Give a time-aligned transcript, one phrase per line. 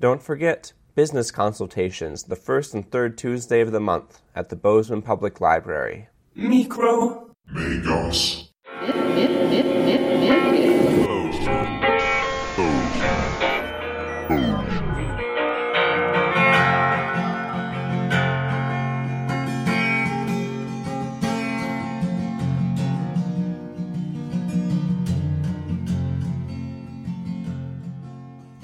[0.00, 5.02] Don't forget business consultations the first and third Tuesday of the month at the Bozeman
[5.02, 6.08] Public Library.
[6.34, 7.36] Micro.
[7.52, 8.49] Megos.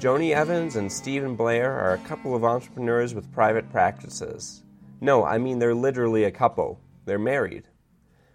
[0.07, 4.63] Joni Evans and Steven Blair are a couple of entrepreneurs with private practices.
[5.01, 6.79] No, I mean they're literally a couple.
[7.03, 7.67] They're married.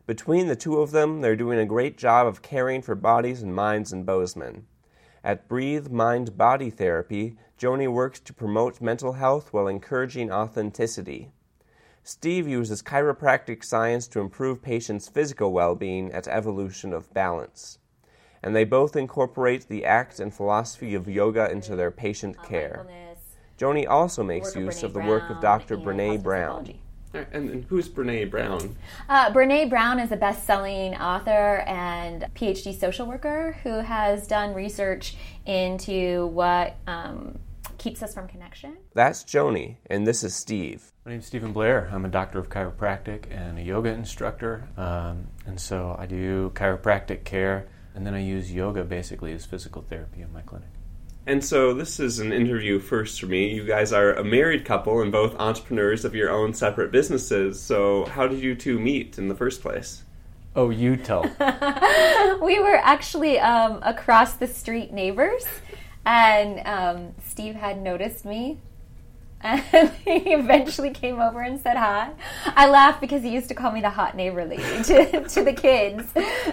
[0.06, 3.55] Between the two of them, they're doing a great job of caring for bodies and
[3.55, 4.66] minds in Bozeman.
[5.24, 11.32] At Breathe Mind Body Therapy, Joni works to promote mental health while encouraging authenticity.
[12.02, 17.79] Steve uses chiropractic science to improve patients' physical well being at Evolution of Balance
[18.42, 22.87] and they both incorporate the act and philosophy of yoga into their patient care.
[23.59, 25.77] Joni also makes use of the work of Dr.
[25.77, 26.74] Brene Brown.
[27.15, 28.74] And, and who's Brene Brown?
[29.09, 34.54] Uh, Brene Brown is a best selling author and PhD social worker who has done
[34.54, 37.38] research into what um,
[37.79, 38.79] keeps us from connection.
[38.95, 40.90] That's Joni, and this is Steve.
[41.04, 41.90] My name's Steven Blair.
[41.93, 44.68] I'm a doctor of chiropractic and a yoga instructor.
[44.76, 49.82] Um, and so I do chiropractic care and then I use yoga basically as physical
[49.82, 50.68] therapy in my clinic.
[51.26, 53.54] And so this is an interview first for me.
[53.54, 57.60] You guys are a married couple and both entrepreneurs of your own separate businesses.
[57.60, 60.02] So how did you two meet in the first place?
[60.57, 61.23] Oh, you tell.
[62.43, 65.47] we were actually um, across the street neighbors,
[66.04, 68.59] and um, Steve had noticed me
[69.72, 72.10] and he eventually came over and said hi.
[72.47, 75.53] I laugh because he used to call me the hot neighbor lady to, to the
[75.53, 76.04] kids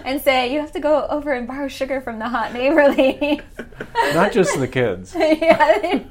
[0.04, 3.40] and say, You have to go over and borrow sugar from the hot neighbor lady.
[4.14, 5.14] Not just the kids.
[5.16, 6.02] yeah.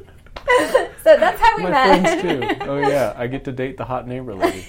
[1.04, 2.22] So that's how we My met.
[2.22, 2.66] friends too.
[2.66, 4.66] Oh yeah, I get to date the hot neighbor lady.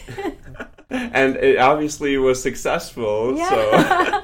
[0.91, 3.37] And it obviously was successful.
[3.37, 4.23] So Yeah.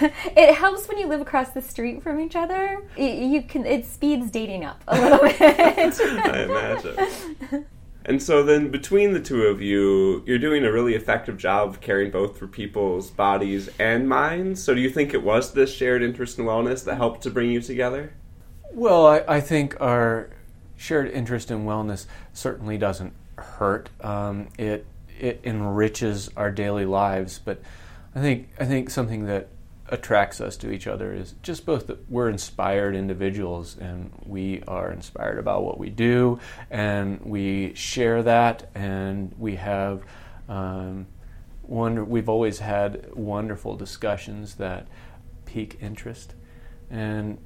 [0.36, 2.82] it helps when you live across the street from each other.
[2.96, 6.00] You, you can it speeds dating up a little bit.
[6.00, 7.66] I imagine.
[8.06, 11.80] And so then between the two of you, you're doing a really effective job of
[11.80, 14.62] caring both for people's bodies and minds.
[14.62, 17.50] So do you think it was this shared interest in wellness that helped to bring
[17.50, 18.12] you together?
[18.72, 20.28] Well, I, I think our
[20.76, 23.88] shared interest in wellness certainly doesn't hurt.
[24.02, 24.84] Um, it
[25.24, 27.62] it enriches our daily lives, but
[28.14, 29.48] I think I think something that
[29.88, 34.90] attracts us to each other is just both that we're inspired individuals and we are
[34.90, 36.38] inspired about what we do
[36.70, 40.02] and we share that and we have
[40.48, 41.06] um,
[41.62, 44.86] wonder we've always had wonderful discussions that
[45.44, 46.34] pique interest
[46.90, 47.36] and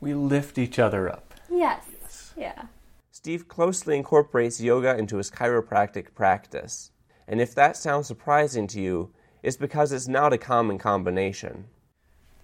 [0.00, 1.34] we lift each other up.
[1.50, 2.34] yes.
[2.36, 2.66] Yeah.
[3.10, 6.91] Steve closely incorporates yoga into his chiropractic practice.
[7.26, 9.10] And if that sounds surprising to you,
[9.42, 11.66] it's because it's not a common combination.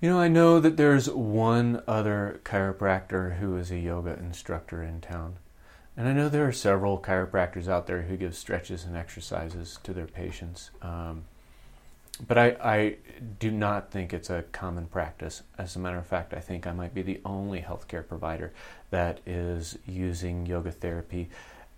[0.01, 5.01] You know, I know that there's one other chiropractor who is a yoga instructor in
[5.01, 5.39] town.
[5.97, 9.93] And I know there are several chiropractors out there who give stretches and exercises to
[9.93, 10.71] their patients.
[10.81, 11.25] Um,
[12.27, 12.97] but I, I
[13.39, 15.43] do not think it's a common practice.
[15.57, 18.53] As a matter of fact, I think I might be the only healthcare provider
[18.91, 21.31] that is using yoga therapy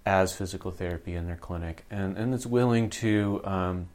[0.06, 3.88] as physical therapy in their clinic and, and is willing to um,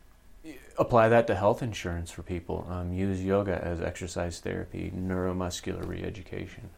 [0.78, 6.04] apply that to health insurance for people, um, use yoga as exercise therapy, neuromuscular re
[6.04, 6.70] education.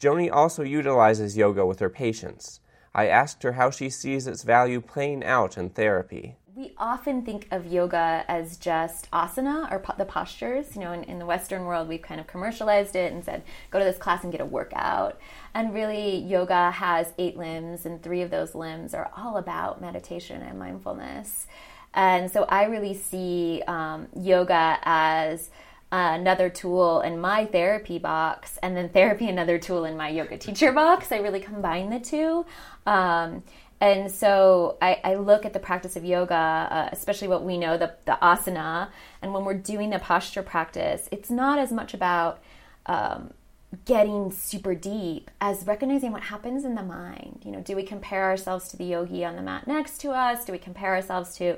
[0.00, 2.60] Joni also utilizes yoga with her patients.
[2.94, 6.36] I asked her how she sees its value playing out in therapy.
[6.56, 10.74] We often think of yoga as just asana or po- the postures.
[10.74, 13.78] You know, in, in the Western world, we've kind of commercialized it and said, go
[13.78, 15.20] to this class and get a workout.
[15.54, 20.42] And really, yoga has eight limbs, and three of those limbs are all about meditation
[20.42, 21.46] and mindfulness.
[21.94, 25.50] And so I really see um, yoga as
[25.92, 30.72] another tool in my therapy box, and then therapy another tool in my yoga teacher
[30.72, 31.12] box.
[31.12, 32.44] I really combine the two.
[32.86, 33.44] Um,
[33.80, 37.78] and so I, I, look at the practice of yoga, uh, especially what we know,
[37.78, 38.88] the, the asana,
[39.22, 42.42] and when we're doing the posture practice, it's not as much about
[42.86, 43.32] um,
[43.84, 47.40] getting super deep as recognizing what happens in the mind.
[47.44, 50.44] You know, do we compare ourselves to the yogi on the mat next to us?
[50.44, 51.56] Do we compare ourselves to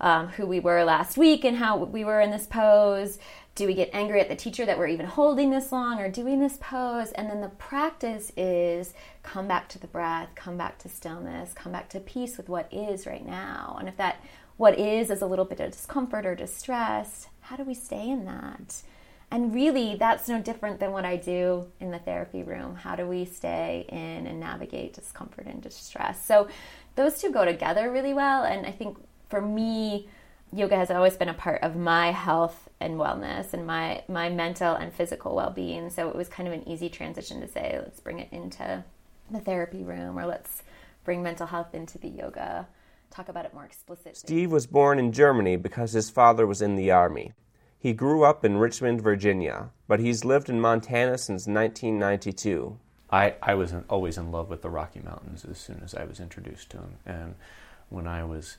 [0.00, 3.18] um, who we were last week and how we were in this pose?
[3.54, 6.38] Do we get angry at the teacher that we're even holding this long or doing
[6.38, 7.10] this pose?
[7.12, 11.72] And then the practice is come back to the breath, come back to stillness, come
[11.72, 13.76] back to peace with what is right now.
[13.78, 14.22] And if that
[14.56, 18.24] what is is a little bit of discomfort or distress, how do we stay in
[18.26, 18.82] that?
[19.30, 22.76] And really, that's no different than what I do in the therapy room.
[22.76, 26.24] How do we stay in and navigate discomfort and distress?
[26.24, 26.48] So,
[26.96, 28.44] those two go together really well.
[28.44, 28.96] And I think
[29.28, 30.08] for me,
[30.52, 34.74] yoga has always been a part of my health and wellness and my my mental
[34.74, 38.18] and physical well-being so it was kind of an easy transition to say let's bring
[38.18, 38.82] it into
[39.30, 40.62] the therapy room or let's
[41.04, 42.66] bring mental health into the yoga
[43.10, 46.76] talk about it more explicitly Steve was born in Germany because his father was in
[46.76, 47.32] the army.
[47.80, 52.76] He grew up in Richmond, Virginia, but he's lived in Montana since 1992.
[53.10, 56.18] I, I was always in love with the Rocky Mountains as soon as I was
[56.18, 56.96] introduced to them.
[57.06, 57.34] And
[57.88, 58.58] when I was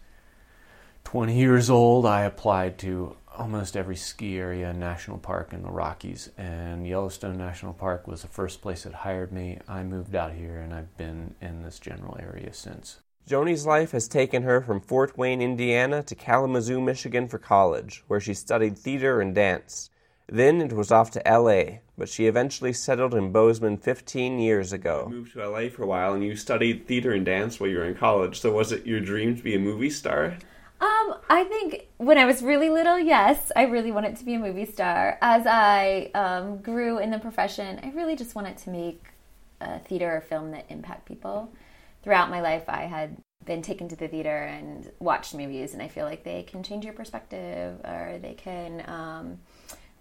[1.09, 5.71] 20 years old, I applied to almost every ski area and national park in the
[5.71, 6.29] Rockies.
[6.37, 9.57] And Yellowstone National Park was the first place that hired me.
[9.67, 12.99] I moved out here and I've been in this general area since.
[13.25, 18.19] Joni's life has taken her from Fort Wayne, Indiana to Kalamazoo, Michigan for college, where
[18.19, 19.89] she studied theater and dance.
[20.27, 25.07] Then it was off to LA, but she eventually settled in Bozeman 15 years ago.
[25.09, 27.77] You moved to LA for a while and you studied theater and dance while you
[27.77, 28.39] were in college.
[28.39, 30.37] So was it your dream to be a movie star?
[30.81, 34.39] Um, I think when I was really little, yes, I really wanted to be a
[34.39, 35.17] movie star.
[35.21, 39.03] As I um, grew in the profession, I really just wanted to make
[39.59, 41.51] a theater or film that impact people.
[42.01, 45.89] Throughout my life, I had been taken to the theater and watched movies, and I
[45.89, 49.39] feel like they can change your perspective or they can um,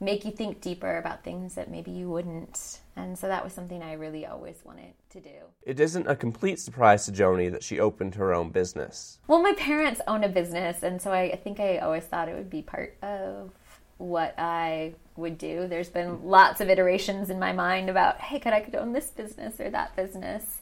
[0.01, 2.81] make you think deeper about things that maybe you wouldn't.
[2.97, 5.35] And so that was something I really always wanted to do.
[5.63, 9.19] It isn't a complete surprise to Joni that she opened her own business.
[9.27, 12.51] Well, my parents own a business, and so I, think I always thought it would
[12.51, 13.51] be part of
[13.99, 15.67] what I would do.
[15.67, 19.11] There's been lots of iterations in my mind about, hey, could I could own this
[19.11, 20.61] business or that business.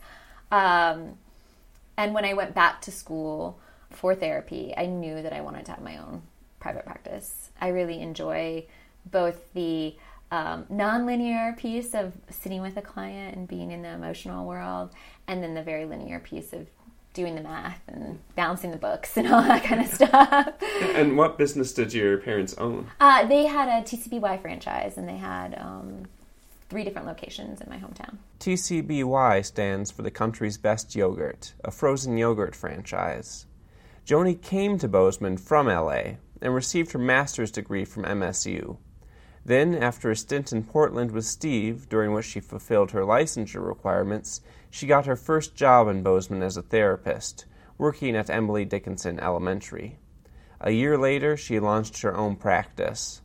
[0.51, 1.19] Um,
[1.99, 3.59] and when I went back to school
[3.91, 6.23] for therapy, I knew that I wanted to have my own
[6.61, 7.51] private practice.
[7.61, 8.67] I really enjoy
[9.11, 9.97] both the
[10.31, 14.91] um, nonlinear piece of sitting with a client and being in the emotional world,
[15.27, 16.67] and then the very linear piece of
[17.15, 20.55] doing the math and balancing the books and all that kind of stuff.
[20.83, 22.89] And what business did your parents own?
[23.01, 26.05] Uh, they had a TCBY franchise, and they had um,
[26.69, 28.17] three different locations in my hometown.
[28.41, 33.47] TCBY stands for the country's best yogurt, a frozen yogurt franchise.
[34.07, 38.77] Joni came to Bozeman from LA and received her master's degree from MSU.
[39.47, 44.41] Then, after a stint in Portland with Steve, during which she fulfilled her licensure requirements,
[44.71, 47.45] she got her first job in Bozeman as a therapist,
[47.79, 50.01] working at Emily Dickinson Elementary.
[50.61, 53.23] A year later, she launched her own practice.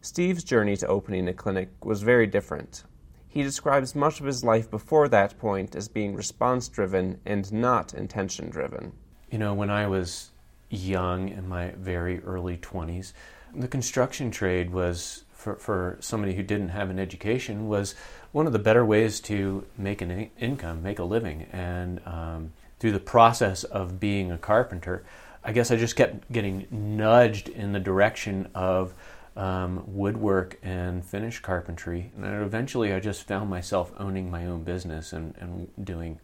[0.00, 2.82] Steve's journey to opening a clinic was very different.
[3.28, 7.94] He describes much of his life before that point as being response driven and not
[7.94, 8.94] intention driven.
[9.30, 10.32] You know, when I was
[10.70, 13.12] young, in my very early 20s,
[13.54, 17.94] the construction trade was, for, for somebody who didn't have an education, was
[18.32, 21.46] one of the better ways to make an in- income, make a living.
[21.52, 25.04] And um, through the process of being a carpenter,
[25.42, 28.94] I guess I just kept getting nudged in the direction of
[29.36, 32.12] um, woodwork and finish carpentry.
[32.16, 36.20] And eventually I just found myself owning my own business and, and doing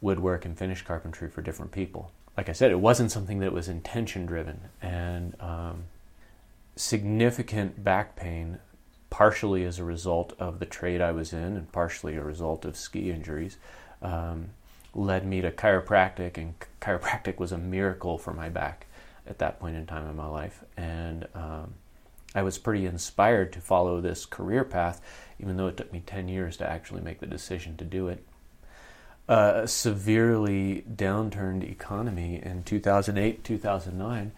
[0.00, 2.12] woodwork and finish carpentry for different people.
[2.36, 4.60] Like I said, it wasn't something that was intention driven.
[4.80, 5.84] And um,
[6.78, 8.58] significant back pain,
[9.10, 12.76] partially as a result of the trade I was in and partially a result of
[12.76, 13.56] ski injuries,
[14.00, 14.50] um,
[14.94, 16.38] led me to chiropractic.
[16.38, 18.86] And chiropractic was a miracle for my back
[19.26, 20.64] at that point in time in my life.
[20.76, 21.74] And um,
[22.34, 25.00] I was pretty inspired to follow this career path,
[25.40, 28.24] even though it took me 10 years to actually make the decision to do it.
[29.28, 34.32] Uh, a severely downturned economy in 2008, 2009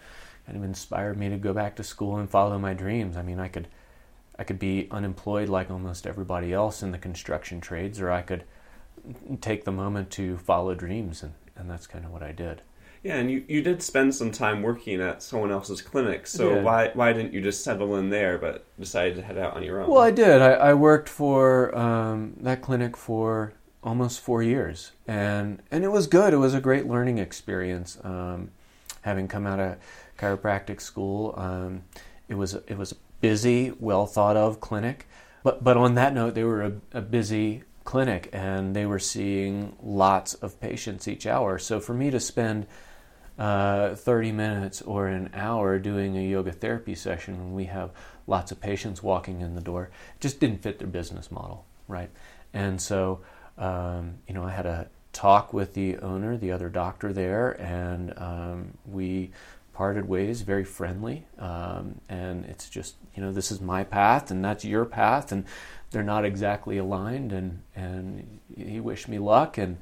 [0.45, 3.17] kind of inspired me to go back to school and follow my dreams.
[3.17, 3.67] I mean, I could
[4.39, 8.43] I could be unemployed like almost everybody else in the construction trades, or I could
[9.39, 12.61] take the moment to follow dreams, and, and that's kind of what I did.
[13.03, 16.61] Yeah, and you, you did spend some time working at someone else's clinic, so Yeah.
[16.61, 19.81] why why didn't you just settle in there but decided to head out on your
[19.81, 19.89] own?
[19.89, 20.41] Well, I did.
[20.41, 26.05] I, I worked for um, that clinic for almost four years, and and it was
[26.07, 26.33] good.
[26.33, 27.97] It was a great learning experience.
[28.03, 28.51] Um,
[29.01, 29.77] having come out of
[30.17, 31.83] chiropractic school, um,
[32.27, 35.07] it was it was a busy, well thought of clinic.
[35.43, 39.75] But but on that note, they were a, a busy clinic, and they were seeing
[39.81, 41.57] lots of patients each hour.
[41.57, 42.67] So for me to spend
[43.37, 47.91] uh, 30 minutes or an hour doing a yoga therapy session when we have
[48.27, 49.89] lots of patients walking in the door
[50.19, 52.11] just didn't fit their business model, right?
[52.53, 53.21] And so,
[53.57, 58.17] um, you know, I had a talk with the owner, the other doctor there, and
[58.17, 59.31] um, we
[59.73, 61.25] parted ways very friendly.
[61.39, 65.31] Um, and it's just, you know, this is my path and that's your path.
[65.31, 65.45] And
[65.89, 67.31] they're not exactly aligned.
[67.31, 69.57] And, and he wished me luck.
[69.57, 69.77] And,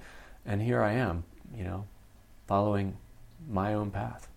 [0.46, 1.86] and here I am, you know,
[2.48, 2.98] following
[3.50, 4.28] my own path.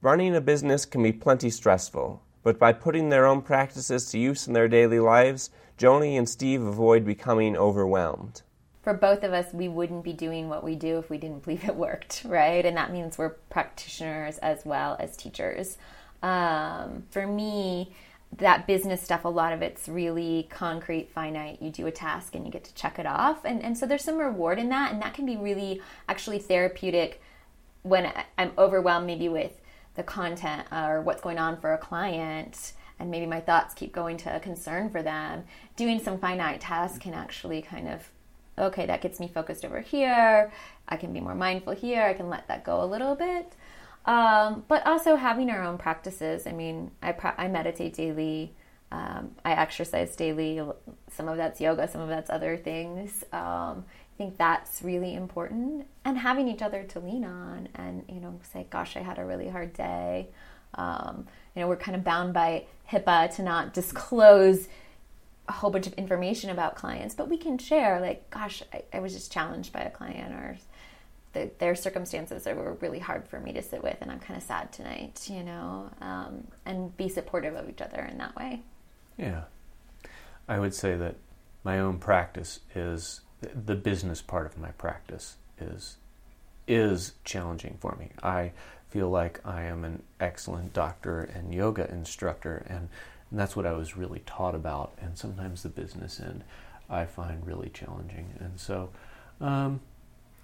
[0.00, 4.48] Running a business can be plenty stressful, but by putting their own practices to use
[4.48, 8.42] in their daily lives, Joni and Steve avoid becoming overwhelmed.
[8.82, 11.64] For both of us, we wouldn't be doing what we do if we didn't believe
[11.64, 12.64] it worked, right?
[12.64, 15.78] And that means we're practitioners as well as teachers.
[16.22, 17.92] Um, for me,
[18.38, 21.60] that business stuff, a lot of it's really concrete, finite.
[21.60, 23.44] You do a task and you get to check it off.
[23.44, 24.92] And, and so there's some reward in that.
[24.92, 27.20] And that can be really actually therapeutic
[27.82, 29.60] when I'm overwhelmed, maybe with
[29.94, 34.16] the content or what's going on for a client and maybe my thoughts keep going
[34.16, 35.44] to a concern for them
[35.76, 38.08] doing some finite tasks can actually kind of
[38.58, 40.52] okay that gets me focused over here.
[40.88, 42.04] I can be more mindful here.
[42.04, 43.52] I can let that go a little bit.
[44.04, 46.46] Um, but also having our own practices.
[46.46, 48.54] I mean i, I meditate daily.
[48.90, 50.60] Um, i exercise daily.
[51.10, 53.24] Some of that's yoga some of that's other things.
[53.32, 55.86] Um, I think that's really important.
[56.04, 59.24] And having each other to lean on and, you know, say, gosh, I had a
[59.24, 60.28] really hard day.
[60.74, 64.68] Um, you know, we're kind of bound by HIPAA to not disclose
[65.52, 69.00] a whole bunch of information about clients, but we can share, like, gosh, I, I
[69.00, 70.56] was just challenged by a client or
[71.34, 74.38] the, their circumstances that were really hard for me to sit with, and I'm kind
[74.38, 78.62] of sad tonight, you know, um, and be supportive of each other in that way.
[79.18, 79.42] Yeah.
[80.48, 81.16] I would say that
[81.64, 85.96] my own practice is the business part of my practice is
[86.66, 88.10] is challenging for me.
[88.22, 88.52] I
[88.88, 92.88] feel like I am an excellent doctor and yoga instructor, and,
[93.32, 94.92] and that's what I was really taught about.
[95.00, 96.44] And sometimes the business end
[96.88, 98.90] I find really challenging, and so.
[99.40, 99.80] Um,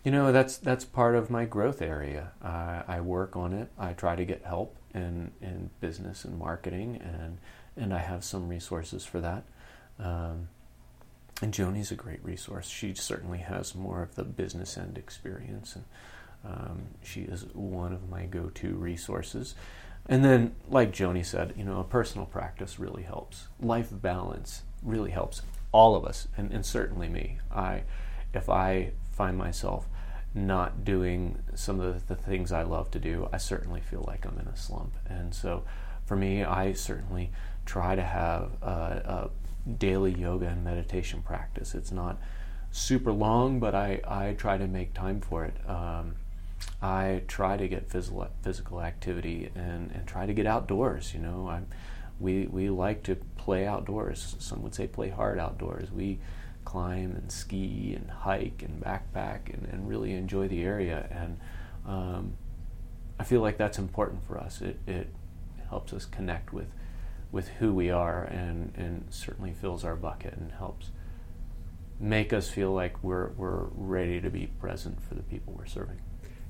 [0.05, 2.31] you know that's that's part of my growth area.
[2.41, 3.69] I, I work on it.
[3.79, 7.39] I try to get help in in business and marketing, and
[7.77, 9.45] and I have some resources for that.
[9.99, 10.49] Um,
[11.43, 12.69] and Joni's a great resource.
[12.69, 15.85] She certainly has more of the business end experience, and
[16.45, 19.55] um, she is one of my go-to resources.
[20.09, 23.49] And then, like Joni said, you know, a personal practice really helps.
[23.61, 27.39] Life balance really helps all of us, and, and certainly me.
[27.55, 27.83] I,
[28.33, 29.87] if I find myself
[30.35, 34.25] not doing some of the, the things I love to do, I certainly feel like
[34.25, 34.95] I'm in a slump.
[35.07, 35.65] And so,
[36.07, 37.31] for me, I certainly
[37.67, 39.29] try to have a,
[39.67, 41.75] a daily yoga and meditation practice.
[41.75, 42.19] It's not
[42.71, 45.55] super long, but I, I try to make time for it.
[45.69, 46.15] Um,
[46.81, 51.15] I try to get physical physical activity and, and try to get outdoors.
[51.15, 51.61] You know, i
[52.21, 54.37] we we like to play outdoors.
[54.39, 55.91] Some would say play hard outdoors.
[55.91, 56.19] We
[56.65, 61.09] climb and ski and hike and backpack and, and really enjoy the area.
[61.11, 61.41] And
[61.87, 62.37] um,
[63.19, 64.61] I feel like that's important for us.
[64.61, 65.09] It, it
[65.71, 66.69] helps us connect with
[67.31, 70.91] with who we are and, and certainly fills our bucket and helps
[72.01, 76.01] make us feel like we're, we're ready to be present for the people we're serving.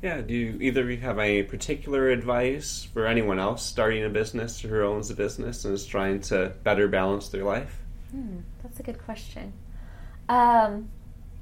[0.02, 4.08] Yeah, do you, either of you have any particular advice for anyone else starting a
[4.08, 7.80] business or who owns a business and is trying to better balance their life?
[8.12, 9.52] Hmm, that's a good question.
[10.28, 10.88] Um,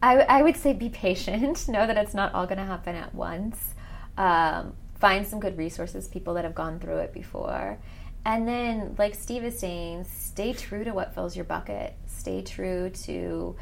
[0.02, 1.68] I, I would say be patient.
[1.68, 3.58] know that it's not all going to happen at once.
[4.16, 7.78] Um, find some good resources, people that have gone through it before,
[8.26, 11.94] and then, like Steve is saying, stay true to what fills your bucket.
[12.08, 13.54] Stay true to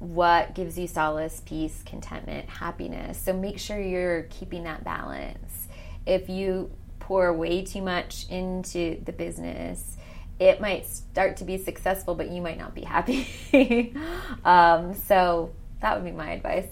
[0.00, 3.18] what gives you solace, peace, contentment, happiness.
[3.18, 5.68] So make sure you're keeping that balance.
[6.06, 9.98] If you pour way too much into the business,
[10.38, 13.28] it might start to be successful, but you might not be happy.
[14.44, 15.52] um, so
[15.82, 16.68] that would be my advice.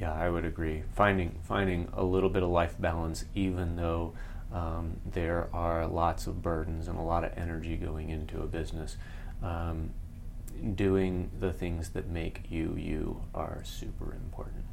[0.00, 0.84] Yeah, I would agree.
[0.94, 4.14] Finding finding a little bit of life balance, even though
[4.52, 8.96] um, there are lots of burdens and a lot of energy going into a business.
[9.42, 9.90] Um,
[10.74, 14.64] doing the things that make you you are super important.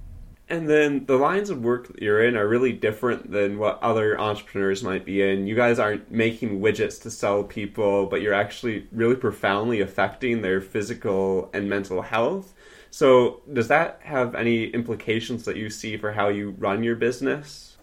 [0.47, 4.19] And then the lines of work that you're in are really different than what other
[4.19, 5.47] entrepreneurs might be in.
[5.47, 10.61] You guys aren't making widgets to sell people, but you're actually really profoundly affecting their
[10.61, 12.53] physical and mental health.
[12.91, 17.75] So, does that have any implications that you see for how you run your business?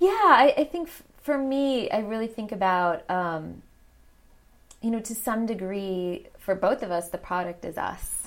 [0.00, 0.88] Yeah, I, I think
[1.22, 3.62] for me, I really think about, um,
[4.80, 8.26] you know, to some degree, for both of us, the product is us,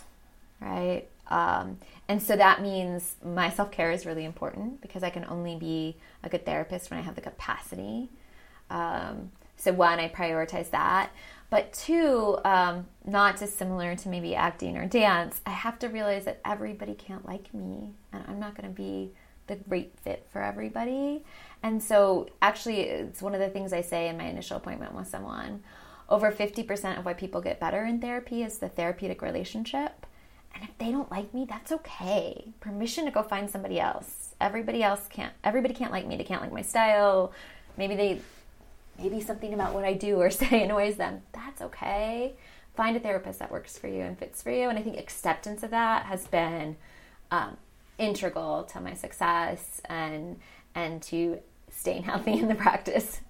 [0.62, 1.04] right?
[1.28, 1.78] Um,
[2.08, 5.98] and so that means my self care is really important because I can only be
[6.24, 8.10] a good therapist when I have the capacity.
[8.70, 11.12] Um, so, one, I prioritize that.
[11.50, 16.40] But two, um, not dissimilar to maybe acting or dance, I have to realize that
[16.46, 17.90] everybody can't like me.
[18.14, 19.12] And I'm not going to be
[19.48, 21.26] the great fit for everybody.
[21.62, 25.10] And so, actually, it's one of the things I say in my initial appointment with
[25.10, 25.62] someone.
[26.10, 30.06] Over 50% of why people get better in therapy is the therapeutic relationship.
[30.54, 32.54] And if they don't like me, that's okay.
[32.60, 34.36] Permission to go find somebody else.
[34.40, 36.16] Everybody else can't everybody can't like me.
[36.16, 37.34] They can't like my style.
[37.78, 38.22] Maybe they
[39.00, 41.22] maybe something about what I do or say annoys them.
[41.32, 42.34] That's okay.
[42.76, 44.70] Find a therapist that works for you and fits for you.
[44.70, 46.76] And I think acceptance of that has been
[47.32, 47.58] um,
[47.98, 50.40] integral to my success and
[50.76, 53.22] and to staying healthy in the practice.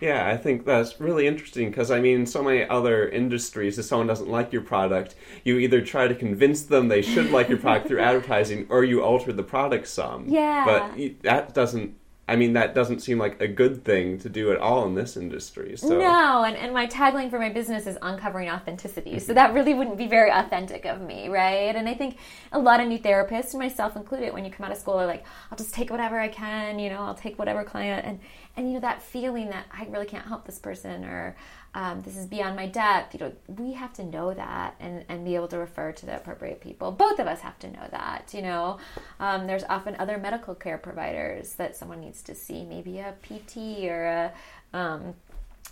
[0.00, 4.06] Yeah, I think that's really interesting because I mean, so many other industries, if someone
[4.06, 5.14] doesn't like your product,
[5.44, 9.02] you either try to convince them they should like your product through advertising, or you
[9.02, 10.28] alter the product some.
[10.28, 10.64] Yeah.
[10.64, 11.94] But that doesn't
[12.30, 15.16] I mean, that doesn't seem like a good thing to do at all in this
[15.16, 15.76] industry.
[15.76, 15.98] So.
[15.98, 19.18] No, and, and my tagline for my business is uncovering authenticity.
[19.18, 21.74] So that really wouldn't be very authentic of me, right?
[21.74, 22.18] And I think
[22.52, 25.24] a lot of new therapists, myself included, when you come out of school, are like,
[25.50, 28.06] I'll just take whatever I can, you know, I'll take whatever client.
[28.06, 28.20] And,
[28.56, 31.34] and you know, that feeling that I really can't help this person or
[31.74, 33.14] um, this is beyond my depth.
[33.14, 36.16] You know, we have to know that and, and be able to refer to the
[36.16, 36.90] appropriate people.
[36.90, 38.32] Both of us have to know that.
[38.34, 38.78] You know,
[39.20, 43.84] um, there's often other medical care providers that someone needs to see, maybe a PT
[43.84, 44.32] or a
[44.76, 45.14] um,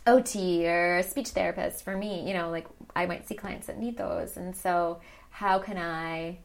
[0.07, 1.85] OT or a speech therapist.
[1.85, 5.01] For me, you know, like I might see clients that need those, and so
[5.31, 6.39] how can I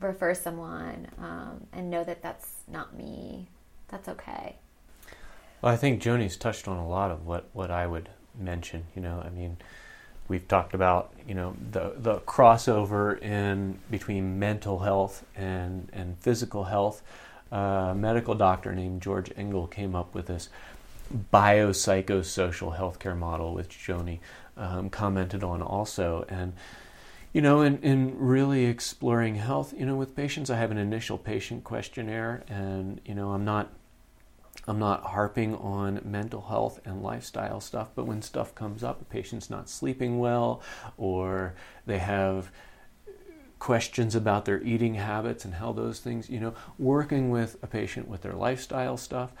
[0.00, 3.48] refer someone um, and know that that's not me?
[3.88, 4.56] That's okay.
[5.62, 8.84] Well, I think Joni's touched on a lot of what, what I would mention.
[8.94, 9.56] You know, I mean,
[10.28, 16.64] we've talked about you know the the crossover in between mental health and and physical
[16.64, 17.02] health.
[17.52, 20.48] Uh, a medical doctor named George Engel came up with this
[21.32, 24.18] biopsychosocial healthcare model, which Joni
[24.56, 26.54] um, commented on also, and
[27.32, 31.18] you know, in, in really exploring health, you know, with patients, I have an initial
[31.18, 33.70] patient questionnaire, and you know, I'm not
[34.68, 39.04] I'm not harping on mental health and lifestyle stuff, but when stuff comes up, a
[39.04, 40.60] patient's not sleeping well,
[40.96, 41.54] or
[41.86, 42.50] they have
[43.58, 48.08] questions about their eating habits and how those things, you know, working with a patient
[48.08, 49.32] with their lifestyle stuff,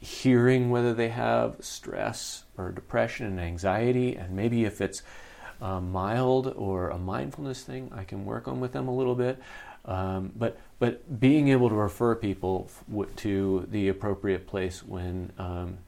[0.00, 5.02] hearing whether they have stress or depression and anxiety, and maybe if it's
[5.60, 9.38] uh, mild or a mindfulness thing, I can work on with them a little bit.
[9.86, 12.70] Um, but but being able to refer people
[13.16, 15.78] to the appropriate place when um,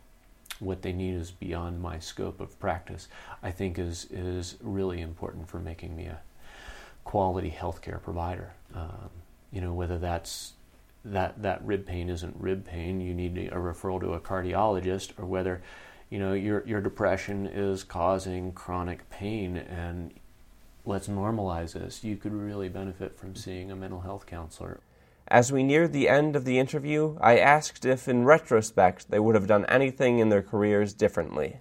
[0.60, 3.08] what they need is beyond my scope of practice,
[3.42, 6.20] I think is is really important for making me a
[7.04, 8.52] quality healthcare provider.
[8.74, 9.10] Um,
[9.50, 10.52] you know whether that's
[11.04, 15.26] that that rib pain isn't rib pain, you need a referral to a cardiologist, or
[15.26, 15.62] whether
[16.10, 20.12] you know your your depression is causing chronic pain and
[20.88, 22.02] let's normalize this.
[22.02, 24.80] You could really benefit from seeing a mental health counselor.
[25.28, 29.34] As we neared the end of the interview, I asked if, in retrospect, they would
[29.34, 31.58] have done anything in their careers differently.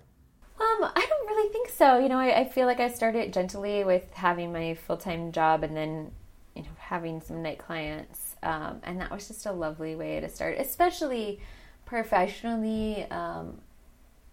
[0.59, 1.99] Um, I don't really think so.
[1.99, 5.63] You know, I, I feel like I started gently with having my full time job
[5.63, 6.11] and then,
[6.55, 8.37] you know, having some night clients.
[8.41, 11.41] Um, and that was just a lovely way to start, especially
[11.85, 13.03] professionally.
[13.11, 13.59] Um,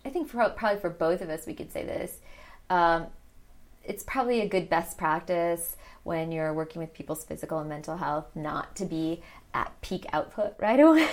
[0.04, 2.20] I think for, probably for both of us, we could say this.
[2.70, 3.06] Um,
[3.84, 8.26] it's probably a good best practice when you're working with people's physical and mental health
[8.34, 11.08] not to be at peak output right away,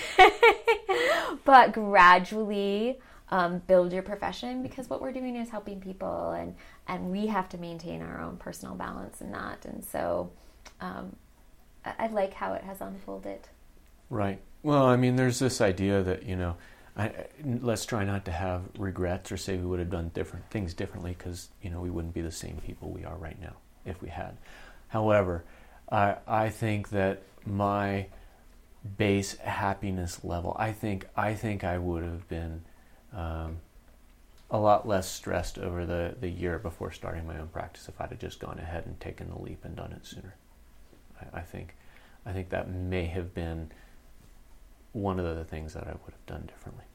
[1.46, 6.56] but gradually um, build your profession because what we're doing is helping people and
[6.88, 9.66] and we have to maintain our own personal balance in that.
[9.66, 10.32] And so
[10.82, 11.16] um,
[11.86, 13.48] I, I like how it has unfolded.
[14.10, 14.42] Right.
[14.64, 16.58] Well, I mean, there's this idea that you know
[16.98, 17.12] I,
[17.44, 21.16] let's try not to have regrets or say we would have done different things differently
[21.18, 23.54] because you know we wouldn't be the same people we are right now
[23.86, 24.38] if we had.
[24.90, 25.44] However,
[25.90, 28.08] I I think that my
[28.98, 32.64] base happiness level, I think I think I would have been
[33.14, 33.58] um,
[34.50, 38.10] a lot less stressed over the the year before starting my own practice if I'd
[38.10, 40.36] have just gone ahead and taken the leap and done it sooner.
[41.22, 41.76] I, I think
[42.26, 43.72] I think that may have been
[44.94, 46.86] one of the things that I would have done differently.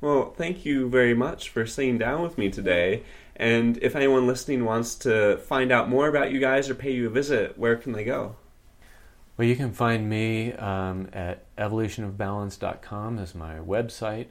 [0.00, 3.04] Well, thank you very much for sitting down with me today.
[3.36, 7.06] And if anyone listening wants to find out more about you guys or pay you
[7.06, 8.34] a visit, where can they go?
[9.36, 14.26] Well, you can find me um, at evolutionofbalance.com as my website.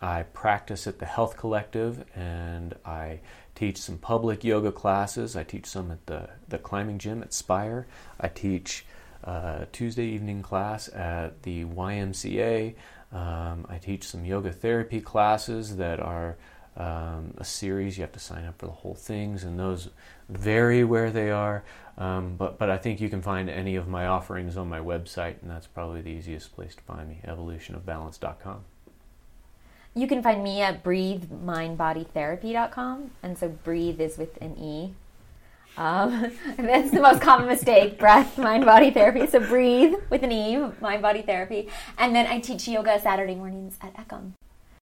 [0.00, 3.20] I practice at the Health Collective and I
[3.54, 5.34] teach some public yoga classes.
[5.34, 7.88] I teach some at the, the climbing gym at Spire.
[8.20, 8.86] I teach
[9.24, 12.74] uh, Tuesday evening class at the YMCA.
[13.12, 16.36] Um, I teach some yoga therapy classes that are
[16.76, 17.98] um, a series.
[17.98, 19.88] You have to sign up for the whole things, and those
[20.28, 21.64] vary where they are.
[21.96, 25.42] Um, but but I think you can find any of my offerings on my website,
[25.42, 27.20] and that's probably the easiest place to find me.
[27.26, 28.60] Evolutionofbalance.com.
[29.94, 34.94] You can find me at breathemindbodytherapy.com, and so breathe is with an e.
[35.78, 39.26] Um, that's the most common mistake: breath, mind, body therapy.
[39.26, 43.78] So breathe with an e, mind, body therapy, and then I teach yoga Saturday mornings
[43.80, 44.32] at Ecom.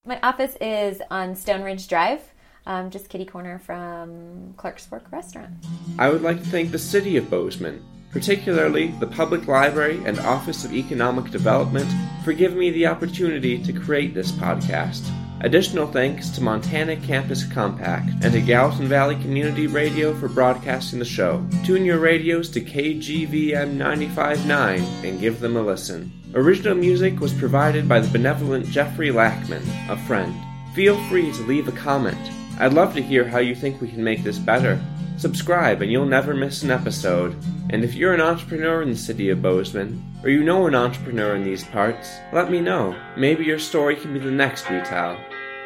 [0.04, 2.22] My office is on Stone Ridge Drive,
[2.64, 5.50] um, just kitty corner from Clark's Fork Restaurant.
[5.98, 10.64] I would like to thank the City of Bozeman, particularly the Public Library and Office
[10.64, 11.88] of Economic Development,
[12.24, 15.04] for giving me the opportunity to create this podcast.
[15.42, 21.04] Additional thanks to Montana Campus Compact and to Gallatin Valley Community Radio for broadcasting the
[21.04, 21.46] show.
[21.64, 26.10] Tune your radios to KGVM 95.9 and give them a listen.
[26.34, 30.34] Original music was provided by the benevolent Jeffrey Lackman, a friend.
[30.74, 32.18] Feel free to leave a comment.
[32.58, 34.80] I'd love to hear how you think we can make this better.
[35.16, 37.36] Subscribe and you'll never miss an episode.
[37.70, 41.34] And if you're an entrepreneur in the city of Bozeman, or you know an entrepreneur
[41.34, 42.96] in these parts, let me know.
[43.16, 45.18] Maybe your story can be the next we tell.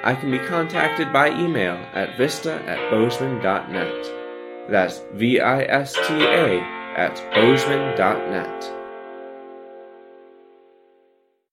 [0.03, 4.71] I can be contacted by email at vista at bozeman.net.
[4.71, 6.61] That's V I S T A
[6.97, 8.80] at bozeman.net.